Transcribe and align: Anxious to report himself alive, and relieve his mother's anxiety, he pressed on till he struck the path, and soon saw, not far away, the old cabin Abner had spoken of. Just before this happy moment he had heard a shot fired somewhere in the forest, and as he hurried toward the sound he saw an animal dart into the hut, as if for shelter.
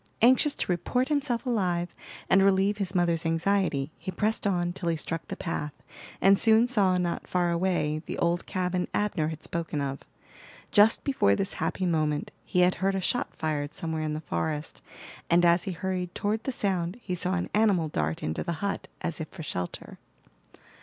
Anxious 0.23 0.55
to 0.55 0.71
report 0.71 1.09
himself 1.09 1.45
alive, 1.45 1.93
and 2.27 2.41
relieve 2.41 2.79
his 2.79 2.95
mother's 2.95 3.23
anxiety, 3.23 3.91
he 3.99 4.09
pressed 4.09 4.47
on 4.47 4.73
till 4.73 4.89
he 4.89 4.95
struck 4.95 5.27
the 5.27 5.35
path, 5.35 5.73
and 6.19 6.39
soon 6.39 6.67
saw, 6.67 6.97
not 6.97 7.27
far 7.27 7.51
away, 7.51 8.01
the 8.07 8.17
old 8.17 8.47
cabin 8.47 8.87
Abner 8.95 9.27
had 9.27 9.43
spoken 9.43 9.79
of. 9.79 9.99
Just 10.71 11.03
before 11.03 11.35
this 11.35 11.53
happy 11.61 11.85
moment 11.85 12.31
he 12.43 12.61
had 12.61 12.73
heard 12.81 12.95
a 12.95 12.99
shot 12.99 13.35
fired 13.35 13.75
somewhere 13.75 14.01
in 14.01 14.15
the 14.15 14.21
forest, 14.21 14.81
and 15.29 15.45
as 15.45 15.65
he 15.65 15.71
hurried 15.71 16.15
toward 16.15 16.45
the 16.45 16.51
sound 16.51 16.97
he 16.99 17.13
saw 17.13 17.35
an 17.35 17.51
animal 17.53 17.87
dart 17.87 18.23
into 18.23 18.41
the 18.43 18.53
hut, 18.53 18.87
as 19.01 19.21
if 19.21 19.27
for 19.29 19.43
shelter. 19.43 19.99